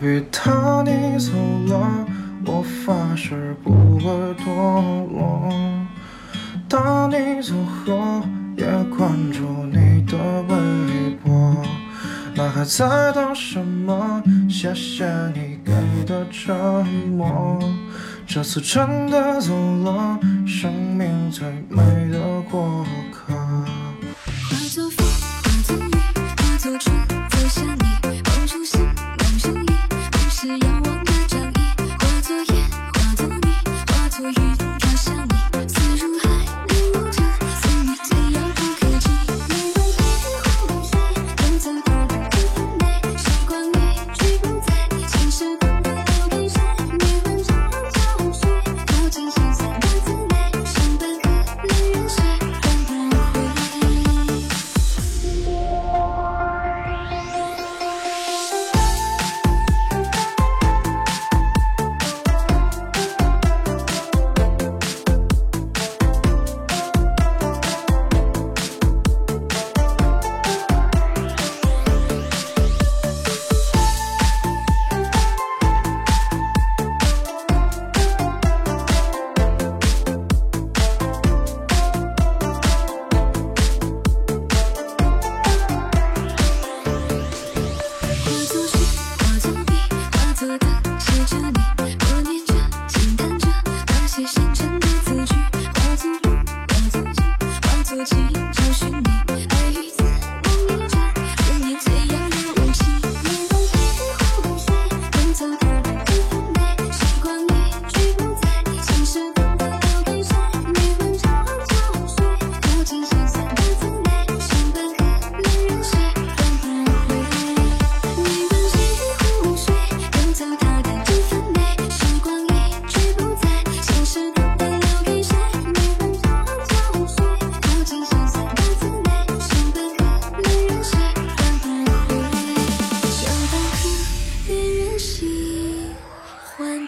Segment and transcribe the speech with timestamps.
[0.00, 1.32] Baby，当你走
[1.66, 2.06] 了，
[2.46, 4.04] 我发誓不会
[4.36, 4.44] 堕
[5.08, 5.52] 落。
[6.68, 8.22] 当你走后，
[8.56, 8.64] 也
[8.96, 11.56] 关注你的微博。
[12.34, 14.22] 那还在等什么？
[14.48, 15.04] 谢谢
[15.34, 15.72] 你给
[16.06, 16.54] 的沉
[16.86, 17.58] 默。
[18.24, 19.52] 这次真的走
[19.82, 21.82] 了，生命最美。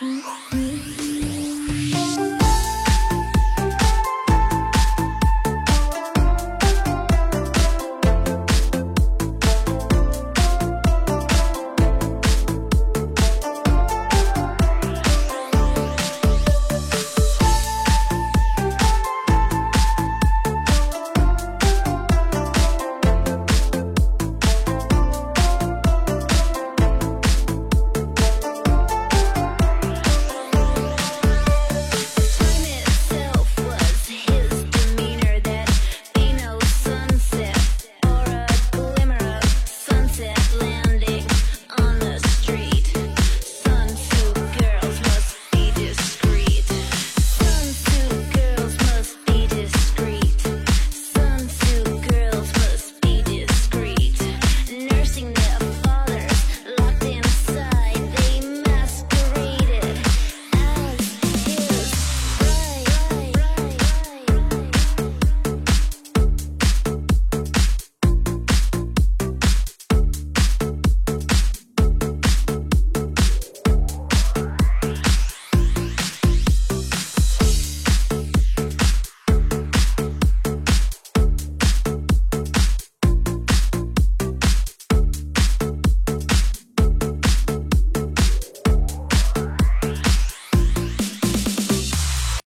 [0.00, 0.51] sorry.